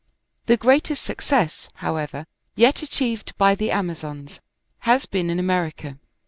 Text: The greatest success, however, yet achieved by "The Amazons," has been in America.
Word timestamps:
The 0.47 0.57
greatest 0.57 1.03
success, 1.03 1.69
however, 1.75 2.25
yet 2.55 2.81
achieved 2.81 3.37
by 3.37 3.53
"The 3.53 3.69
Amazons," 3.69 4.41
has 4.79 5.05
been 5.05 5.29
in 5.29 5.37
America. 5.37 5.99